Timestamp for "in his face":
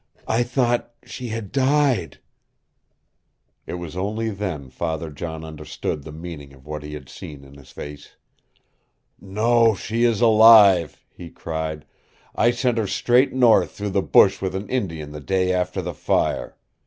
7.43-8.15